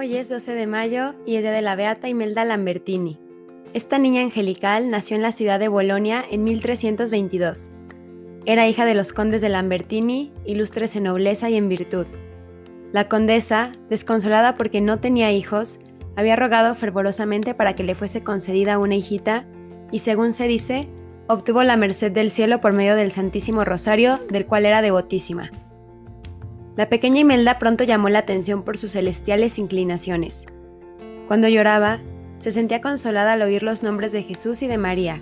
Hoy 0.00 0.16
es 0.16 0.30
12 0.30 0.54
de 0.54 0.66
mayo 0.66 1.14
y 1.26 1.36
es 1.36 1.42
día 1.42 1.52
de 1.52 1.60
la 1.60 1.76
Beata 1.76 2.08
Imelda 2.08 2.46
Lambertini. 2.46 3.20
Esta 3.74 3.98
niña 3.98 4.22
angelical 4.22 4.88
nació 4.88 5.14
en 5.14 5.22
la 5.22 5.30
ciudad 5.30 5.60
de 5.60 5.68
Bolonia 5.68 6.24
en 6.30 6.42
1322. 6.42 7.68
Era 8.46 8.66
hija 8.66 8.86
de 8.86 8.94
los 8.94 9.12
condes 9.12 9.42
de 9.42 9.50
Lambertini, 9.50 10.32
ilustres 10.46 10.96
en 10.96 11.02
nobleza 11.02 11.50
y 11.50 11.56
en 11.58 11.68
virtud. 11.68 12.06
La 12.92 13.10
condesa, 13.10 13.72
desconsolada 13.90 14.54
porque 14.54 14.80
no 14.80 15.00
tenía 15.00 15.32
hijos, 15.32 15.80
había 16.16 16.34
rogado 16.34 16.74
fervorosamente 16.74 17.52
para 17.52 17.74
que 17.74 17.84
le 17.84 17.94
fuese 17.94 18.24
concedida 18.24 18.78
una 18.78 18.94
hijita 18.94 19.44
y, 19.92 19.98
según 19.98 20.32
se 20.32 20.48
dice, 20.48 20.88
obtuvo 21.28 21.62
la 21.62 21.76
merced 21.76 22.10
del 22.10 22.30
cielo 22.30 22.62
por 22.62 22.72
medio 22.72 22.96
del 22.96 23.10
Santísimo 23.10 23.66
Rosario, 23.66 24.18
del 24.30 24.46
cual 24.46 24.64
era 24.64 24.80
devotísima. 24.80 25.50
La 26.80 26.88
pequeña 26.88 27.20
Imelda 27.20 27.58
pronto 27.58 27.84
llamó 27.84 28.08
la 28.08 28.20
atención 28.20 28.62
por 28.62 28.78
sus 28.78 28.92
celestiales 28.92 29.58
inclinaciones. 29.58 30.46
Cuando 31.28 31.46
lloraba, 31.46 31.98
se 32.38 32.52
sentía 32.52 32.80
consolada 32.80 33.34
al 33.34 33.42
oír 33.42 33.62
los 33.62 33.82
nombres 33.82 34.12
de 34.12 34.22
Jesús 34.22 34.62
y 34.62 34.66
de 34.66 34.78
María. 34.78 35.20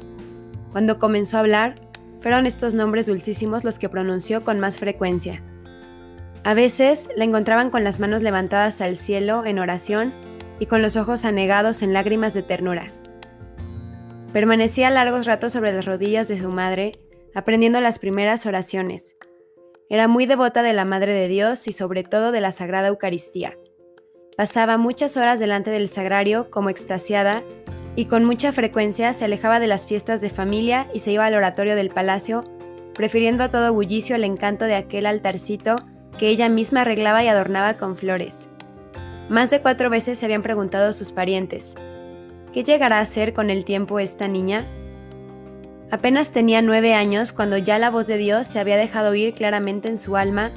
Cuando 0.70 1.00
comenzó 1.00 1.36
a 1.36 1.40
hablar, 1.40 1.80
fueron 2.20 2.46
estos 2.46 2.74
nombres 2.74 3.06
dulcísimos 3.06 3.64
los 3.64 3.80
que 3.80 3.88
pronunció 3.88 4.44
con 4.44 4.60
más 4.60 4.76
frecuencia. 4.76 5.42
A 6.44 6.54
veces 6.54 7.08
la 7.16 7.24
encontraban 7.24 7.70
con 7.70 7.82
las 7.82 7.98
manos 7.98 8.22
levantadas 8.22 8.80
al 8.80 8.96
cielo 8.96 9.44
en 9.44 9.58
oración 9.58 10.14
y 10.60 10.66
con 10.66 10.80
los 10.80 10.94
ojos 10.94 11.24
anegados 11.24 11.82
en 11.82 11.92
lágrimas 11.92 12.34
de 12.34 12.44
ternura. 12.44 12.92
Permanecía 14.32 14.90
largos 14.90 15.26
ratos 15.26 15.54
sobre 15.54 15.72
las 15.72 15.86
rodillas 15.86 16.28
de 16.28 16.38
su 16.38 16.50
madre, 16.50 16.92
aprendiendo 17.34 17.80
las 17.80 17.98
primeras 17.98 18.46
oraciones, 18.46 19.16
era 19.90 20.06
muy 20.06 20.26
devota 20.26 20.62
de 20.62 20.72
la 20.72 20.84
Madre 20.84 21.14
de 21.14 21.28
Dios 21.28 21.66
y 21.66 21.72
sobre 21.72 22.04
todo 22.04 22.30
de 22.30 22.40
la 22.40 22.52
Sagrada 22.52 22.88
Eucaristía. 22.88 23.58
Pasaba 24.36 24.76
muchas 24.76 25.16
horas 25.16 25.40
delante 25.40 25.70
del 25.70 25.88
sagrario 25.88 26.50
como 26.50 26.68
extasiada 26.68 27.42
y 27.96 28.04
con 28.04 28.24
mucha 28.24 28.52
frecuencia 28.52 29.12
se 29.12 29.24
alejaba 29.24 29.60
de 29.60 29.66
las 29.66 29.86
fiestas 29.86 30.20
de 30.20 30.30
familia 30.30 30.88
y 30.92 31.00
se 31.00 31.12
iba 31.12 31.24
al 31.24 31.34
oratorio 31.34 31.74
del 31.74 31.90
palacio, 31.90 32.44
prefiriendo 32.94 33.42
a 33.44 33.50
todo 33.50 33.72
bullicio 33.72 34.14
el 34.14 34.24
encanto 34.24 34.66
de 34.66 34.74
aquel 34.74 35.06
altarcito 35.06 35.78
que 36.18 36.28
ella 36.28 36.48
misma 36.48 36.82
arreglaba 36.82 37.24
y 37.24 37.28
adornaba 37.28 37.76
con 37.76 37.96
flores. 37.96 38.48
Más 39.28 39.50
de 39.50 39.60
cuatro 39.60 39.90
veces 39.90 40.18
se 40.18 40.26
habían 40.26 40.42
preguntado 40.42 40.92
sus 40.92 41.12
parientes, 41.12 41.74
¿qué 42.52 42.62
llegará 42.62 43.00
a 43.00 43.06
ser 43.06 43.32
con 43.32 43.50
el 43.50 43.64
tiempo 43.64 43.98
esta 43.98 44.28
niña? 44.28 44.66
Apenas 45.90 46.32
tenía 46.32 46.60
nueve 46.60 46.92
años 46.92 47.32
cuando 47.32 47.56
ya 47.56 47.78
la 47.78 47.88
voz 47.88 48.06
de 48.06 48.18
Dios 48.18 48.46
se 48.46 48.58
había 48.58 48.76
dejado 48.76 49.10
oír 49.10 49.32
claramente 49.32 49.88
en 49.88 49.96
su 49.96 50.18
alma 50.18 50.52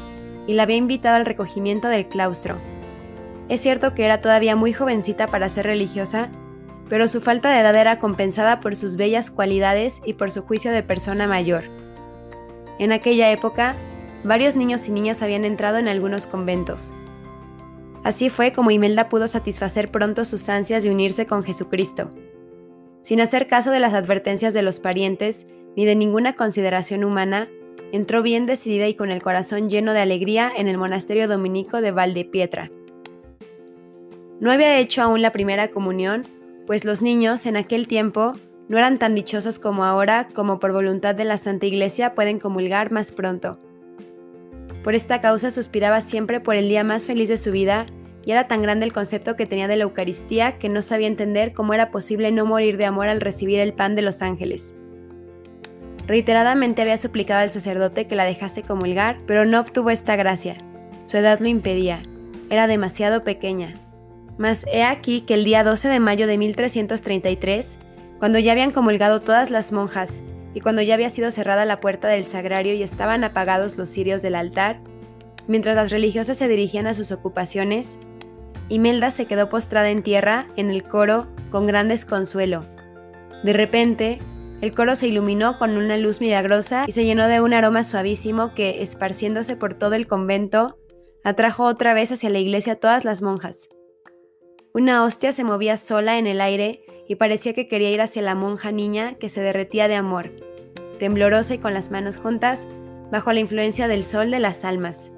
y 0.46 0.54
la 0.54 0.64
había 0.64 0.76
invitado 0.76 1.16
al 1.16 1.26
recogimiento 1.26 1.88
del 1.88 2.08
claustro. 2.08 2.60
Es 3.48 3.62
cierto 3.62 3.96
que 3.96 4.04
era 4.04 4.20
todavía 4.20 4.58
muy 4.58 4.74
jovencita 4.74 5.28
para 5.28 5.48
ser 5.48 5.68
religiosa, 5.68 6.30
pero 6.90 7.08
su 7.08 7.22
falta 7.22 7.50
de 7.50 7.62
edad 7.62 7.76
era 7.76 7.98
compensada 7.98 8.59
por 8.59 8.76
sus 8.76 8.98
bellas 8.98 9.32
cualidades 9.32 10.02
y 10.06 10.14
por 10.14 10.32
su 10.32 10.42
juicio 10.42 10.72
de 10.74 10.84
persona 10.84 11.28
mayor. 11.28 11.64
En 12.78 12.92
aquella 12.92 13.32
época, 13.32 13.76
varios 14.26 14.58
niños 14.58 14.86
y 14.90 14.92
niñas 14.92 15.22
habían 15.22 15.46
entrado 15.46 15.78
en 15.78 15.88
algunos 15.88 16.26
conventos. 16.26 16.92
Así 18.04 18.30
fue 18.30 18.52
como 18.52 18.72
Imelda 18.72 19.08
pudo 19.08 19.30
satisfacer 19.30 19.92
pronto 19.92 20.26
sus 20.26 20.50
ansias 20.50 20.84
de 20.84 20.92
unirse 20.92 21.26
con 21.26 21.44
Jesucristo 21.44 22.12
sin 23.02 23.21
hacer 23.21 23.47
caso 23.47 23.71
de 23.71 23.80
las 23.80 23.94
advertencias 23.94 24.53
de 24.53 24.61
los 24.61 24.80
parientes 24.80 25.47
ni 25.75 25.85
de 25.85 25.95
ninguna 25.95 26.33
consideración 26.33 27.03
humana, 27.03 27.47
entró 27.91 28.21
bien 28.21 28.45
decidida 28.45 28.88
y 28.88 28.94
con 28.94 29.11
el 29.11 29.21
corazón 29.21 29.69
lleno 29.69 29.94
de 29.94 30.02
alegría 30.02 30.52
en 30.55 30.67
el 30.67 30.77
monasterio 30.77 31.27
dominico 31.27 31.81
de 31.81 31.91
Valdepietra. 31.91 32.72
No 34.39 34.52
había 34.52 34.77
hecho 34.79 35.02
aún 35.02 35.22
la 35.22 35.31
primera 35.31 35.69
comunión, 35.69 36.25
pues 36.66 36.85
los 36.85 37.02
niños 37.02 37.45
en 37.45 37.57
aquel 37.57 37.88
tiempo 37.88 38.35
no 38.67 38.78
eran 38.78 39.00
tan 39.00 39.16
dichosos 39.16 39.59
como 39.59 39.84
ahora, 39.84 40.29
como 40.34 40.59
por 40.59 40.72
voluntad 40.72 41.13
de 41.16 41.25
la 41.25 41.38
Santa 41.38 41.66
Iglesia 41.66 42.16
pueden 42.16 42.40
comulgar 42.40 42.91
más 42.91 43.11
pronto. 43.11 43.59
Por 44.84 44.95
esta 44.95 45.22
causa 45.22 45.51
suspiraba 45.51 46.01
siempre 46.01 46.40
por 46.40 46.56
el 46.56 46.69
día 46.69 46.84
más 46.84 47.03
feliz 47.03 47.29
de 47.29 47.38
su 47.38 47.51
vida 47.51 47.85
y 48.26 48.32
era 48.32 48.48
tan 48.48 48.62
grande 48.62 48.86
el 48.86 48.94
concepto 48.94 49.36
que 49.36 49.46
tenía 49.46 49.68
de 49.68 49.76
la 49.76 49.84
Eucaristía 49.84 50.58
que 50.58 50.70
no 50.70 50.82
sabía 50.82 51.08
entender 51.08 51.54
cómo 51.54 51.74
era 51.74 51.92
posible 51.92 52.32
no 52.32 52.46
morir 52.46 52.78
de 52.78 52.86
amor 52.86 53.08
al 53.08 53.22
recibir 53.22 53.59
el 53.59 53.74
pan 53.74 53.96
de 53.96 54.04
los 54.04 54.22
ángeles. 54.22 54.74
Reiteradamente 56.08 56.82
había 56.82 56.98
suplicado 56.98 57.42
al 57.42 57.50
sacerdote 57.50 58.08
que 58.08 58.16
la 58.16 58.26
dejase 58.26 58.64
comulgar, 58.64 59.18
pero 59.26 59.46
no 59.46 59.59
obtuvo 59.59 59.90
esta 59.90 60.16
gracia. 60.16 60.58
Su 61.06 61.18
edad 61.18 61.40
lo 61.40 61.48
impedía. 61.48 62.04
Era 62.50 62.68
demasiado 62.68 63.24
pequeña. 63.24 63.76
Mas 64.38 64.66
he 64.72 64.84
aquí 64.84 65.22
que 65.22 65.36
el 65.36 65.44
día 65.44 65.64
12 65.64 65.88
de 65.88 66.00
mayo 66.00 66.28
de 66.28 66.38
1333, 66.38 67.78
cuando 68.20 68.40
ya 68.40 68.52
habían 68.52 68.72
comulgado 68.72 69.22
todas 69.22 69.50
las 69.50 69.72
monjas 69.72 70.22
y 70.53 70.62
cuando 70.62 70.82
ya 70.82 70.96
había 70.96 71.09
sido 71.09 71.32
cerrada 71.32 71.66
la 71.66 71.80
puerta 71.80 72.08
del 72.08 72.26
sagrario 72.26 72.74
y 72.74 72.84
estaban 72.84 73.24
apagados 73.24 73.78
los 73.78 73.90
cirios 73.90 74.22
del 74.22 74.36
altar, 74.36 74.82
mientras 75.48 75.76
las 75.76 75.92
religiosas 75.92 76.38
se 76.38 76.48
dirigían 76.48 76.88
a 76.88 76.94
sus 76.94 77.12
ocupaciones, 77.12 78.00
Imelda 78.69 79.11
se 79.11 79.25
quedó 79.25 79.49
postrada 79.49 79.89
en 79.89 80.03
tierra 80.03 80.47
en 80.55 80.72
el 80.72 80.83
coro 80.83 81.27
con 81.49 81.67
gran 81.67 81.88
desconsuelo. 81.88 82.66
De 83.44 83.53
repente, 83.53 84.19
el 84.61 84.73
coro 84.73 84.95
se 84.95 85.07
iluminó 85.07 85.57
con 85.57 85.75
una 85.75 85.97
luz 85.97 86.22
milagrosa 86.22 86.85
y 86.88 86.91
se 86.91 87.03
llenó 87.03 87.27
de 87.27 87.41
un 87.41 87.53
aroma 87.53 87.83
suavísimo 87.83 88.53
que, 88.53 88.83
esparciéndose 88.83 89.55
por 89.55 89.73
todo 89.73 89.95
el 89.95 90.07
convento, 90.07 90.77
atrajo 91.23 91.66
otra 91.66 91.94
vez 91.94 92.11
hacia 92.11 92.29
la 92.29 92.39
iglesia 92.39 92.73
a 92.73 92.75
todas 92.77 93.03
las 93.03 93.22
monjas. 93.22 93.69
Una 94.73 95.03
hostia 95.03 95.33
se 95.33 95.43
movía 95.43 95.78
sola 95.78 96.17
en 96.17 96.28
el 96.28 96.39
aire 96.39 96.83
y 97.07 97.16
parecía 97.16 97.53
que 97.53 97.67
quería 97.67 97.91
ir 97.91 98.01
hacia 98.01 98.22
la 98.22 98.35
monja 98.35 98.72
niña 98.72 99.16
que 99.16 99.28
se 99.28 99.41
derretía 99.41 99.88
de 99.88 99.95
amor, 99.95 100.31
temblorosa 100.99 101.55
y 101.55 101.57
con 101.57 101.73
las 101.73 101.91
manos 101.91 102.17
juntas, 102.17 102.67
bajo 103.11 103.33
la 103.33 103.39
influencia 103.39 103.88
del 103.88 104.03
sol 104.03 104.31
de 104.31 104.39
las 104.39 104.63
almas. 104.63 105.11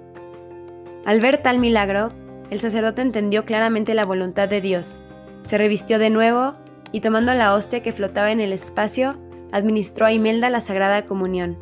Al 1.06 1.20
ver 1.20 1.44
tal 1.44 1.60
milagro, 1.60 2.12
el 2.50 2.60
sacerdote 2.60 3.02
entendió 3.02 3.46
claramente 3.46 3.94
la 3.94 4.06
voluntad 4.06 4.48
de 4.48 4.62
Dios, 4.62 5.02
se 5.44 5.58
revistió 5.58 6.00
de 6.00 6.10
nuevo 6.10 6.56
y 6.92 7.02
tomando 7.02 7.34
la 7.34 7.54
hostia 7.54 7.84
que 7.84 7.92
flotaba 7.92 8.32
en 8.32 8.40
el 8.40 8.54
espacio, 8.54 9.18
administró 9.52 10.06
a 10.06 10.14
Imelda 10.14 10.50
la 10.50 10.62
Sagrada 10.62 11.06
Comunión. 11.06 11.58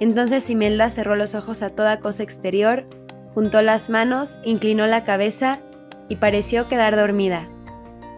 Entonces 0.00 0.50
Imelda 0.50 0.90
cerró 0.90 1.14
los 1.14 1.34
ojos 1.34 1.62
a 1.62 1.70
toda 1.70 2.00
cosa 2.00 2.24
exterior, 2.24 2.86
juntó 3.32 3.62
las 3.62 3.90
manos, 3.90 4.40
inclinó 4.44 4.86
la 4.86 5.04
cabeza 5.04 5.60
y 6.08 6.16
pareció 6.16 6.68
quedar 6.68 6.96
dormida. 6.96 7.48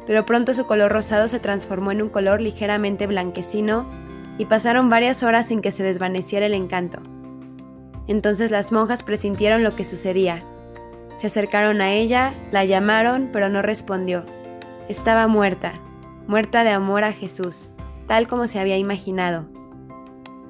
Pero 0.07 0.25
pronto 0.25 0.55
su 0.55 0.67
color 0.67 0.91
rosado 0.91 1.29
se 1.29 1.39
transformó 1.39 1.93
en 1.93 2.03
un 2.03 2.09
color 2.09 2.41
ligeramente 2.41 3.07
blanquecino 3.07 3.87
y 4.39 4.47
pasaron 4.47 4.89
varias 4.89 5.23
horas 5.23 5.47
sin 5.47 5.61
que 5.61 5.71
se 5.71 5.83
desvaneciera 5.83 6.47
el 6.47 6.55
encanto. 6.55 7.03
Entonces 8.07 8.51
las 8.51 8.73
monjas 8.73 9.03
presintieron 9.03 9.63
lo 9.63 9.77
que 9.77 9.85
sucedía 9.85 10.45
se 11.17 11.27
acercaron 11.29 11.81
a 11.81 11.93
ella, 11.93 12.35
la 12.51 12.65
llamaron, 12.65 13.31
pero 13.33 13.49
no 13.49 13.63
respondió. 13.63 14.25
Estaba 14.89 15.27
muerta, 15.27 15.81
muerta 16.27 16.65
de 16.65 16.71
amor 16.71 17.05
a 17.05 17.13
Jesús, 17.13 17.71
tal 18.07 18.27
como 18.27 18.47
se 18.47 18.59
había 18.59 18.77
imaginado. 18.77 19.49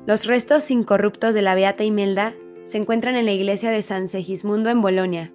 Los 0.06 0.26
restos 0.26 0.70
incorruptos 0.70 1.34
de 1.34 1.42
la 1.42 1.54
Beata 1.54 1.84
Imelda 1.84 2.34
se 2.64 2.78
encuentran 2.78 3.16
en 3.16 3.26
la 3.26 3.32
iglesia 3.32 3.70
de 3.70 3.82
San 3.82 4.08
Segismundo 4.08 4.70
en 4.70 4.82
Bolonia. 4.82 5.32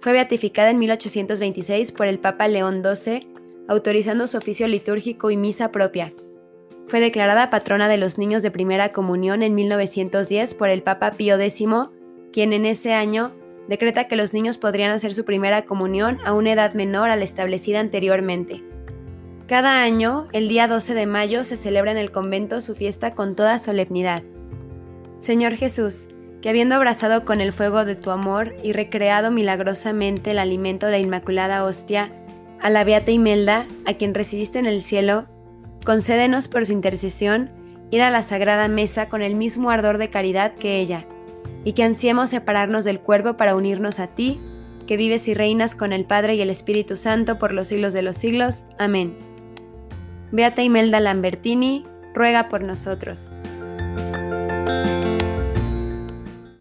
Fue 0.00 0.12
beatificada 0.12 0.70
en 0.70 0.78
1826 0.78 1.92
por 1.92 2.06
el 2.06 2.18
Papa 2.18 2.48
León 2.48 2.82
XII, 2.82 3.28
autorizando 3.68 4.26
su 4.26 4.36
oficio 4.36 4.68
litúrgico 4.68 5.30
y 5.30 5.36
misa 5.36 5.72
propia. 5.72 6.12
Fue 6.86 7.00
declarada 7.00 7.50
patrona 7.50 7.88
de 7.88 7.96
los 7.96 8.16
niños 8.16 8.42
de 8.42 8.52
primera 8.52 8.92
comunión 8.92 9.42
en 9.42 9.56
1910 9.56 10.54
por 10.54 10.68
el 10.68 10.82
Papa 10.82 11.12
Pío 11.12 11.38
X, 11.38 11.66
quien 12.32 12.52
en 12.52 12.66
ese 12.66 12.94
año 12.94 13.32
decreta 13.68 14.04
que 14.04 14.16
los 14.16 14.32
niños 14.32 14.58
podrían 14.58 14.92
hacer 14.92 15.14
su 15.14 15.24
primera 15.24 15.62
comunión 15.62 16.18
a 16.24 16.32
una 16.32 16.52
edad 16.52 16.74
menor 16.74 17.10
a 17.10 17.16
la 17.16 17.24
establecida 17.24 17.80
anteriormente. 17.80 18.62
Cada 19.46 19.82
año, 19.82 20.26
el 20.32 20.48
día 20.48 20.66
12 20.66 20.94
de 20.94 21.06
mayo, 21.06 21.44
se 21.44 21.56
celebra 21.56 21.92
en 21.92 21.98
el 21.98 22.10
convento 22.10 22.60
su 22.60 22.74
fiesta 22.74 23.14
con 23.14 23.36
toda 23.36 23.58
solemnidad. 23.58 24.22
Señor 25.20 25.54
Jesús, 25.54 26.08
que 26.42 26.48
habiendo 26.48 26.74
abrazado 26.74 27.24
con 27.24 27.40
el 27.40 27.52
fuego 27.52 27.84
de 27.84 27.94
tu 27.94 28.10
amor 28.10 28.54
y 28.62 28.72
recreado 28.72 29.30
milagrosamente 29.30 30.32
el 30.32 30.38
alimento 30.38 30.86
de 30.86 30.92
la 30.92 30.98
Inmaculada 30.98 31.64
Hostia, 31.64 32.10
a 32.60 32.70
la 32.70 32.84
Beata 32.84 33.10
Imelda, 33.10 33.66
a 33.84 33.94
quien 33.94 34.14
recibiste 34.14 34.58
en 34.58 34.66
el 34.66 34.82
cielo, 34.82 35.26
concédenos 35.84 36.48
por 36.48 36.66
su 36.66 36.72
intercesión 36.72 37.50
ir 37.90 38.02
a 38.02 38.10
la 38.10 38.22
sagrada 38.22 38.66
mesa 38.66 39.08
con 39.08 39.22
el 39.22 39.36
mismo 39.36 39.70
ardor 39.70 39.98
de 39.98 40.10
caridad 40.10 40.54
que 40.54 40.80
ella 40.80 41.06
y 41.66 41.72
que 41.72 41.82
ansiemos 41.82 42.30
separarnos 42.30 42.84
del 42.84 43.00
cuerpo 43.00 43.36
para 43.36 43.56
unirnos 43.56 43.98
a 43.98 44.06
ti, 44.06 44.40
que 44.86 44.96
vives 44.96 45.26
y 45.26 45.34
reinas 45.34 45.74
con 45.74 45.92
el 45.92 46.04
Padre 46.04 46.36
y 46.36 46.40
el 46.40 46.48
Espíritu 46.48 46.94
Santo 46.94 47.40
por 47.40 47.52
los 47.52 47.66
siglos 47.66 47.92
de 47.92 48.02
los 48.02 48.14
siglos. 48.14 48.66
Amén. 48.78 49.16
Beata 50.30 50.62
Imelda 50.62 51.00
Lambertini, 51.00 51.82
ruega 52.14 52.48
por 52.48 52.62
nosotros. 52.62 53.32